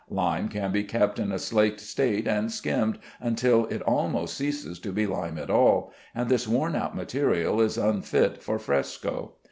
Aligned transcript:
Lime 0.09 0.49
can 0.49 0.71
be 0.71 0.83
kept 0.83 1.19
in 1.19 1.31
a 1.31 1.37
slaked 1.37 1.79
state 1.79 2.27
and 2.27 2.51
skimmed 2.51 2.97
until 3.19 3.67
it 3.67 3.83
almost 3.83 4.35
ceases 4.35 4.79
to 4.79 4.91
be 4.91 5.05
lime 5.05 5.37
at 5.37 5.51
all, 5.51 5.93
and 6.15 6.27
this 6.27 6.47
worn 6.47 6.75
out 6.75 6.95
material 6.95 7.61
is 7.61 7.77
unfit 7.77 8.41
for 8.41 8.57
fresco. 8.57 9.33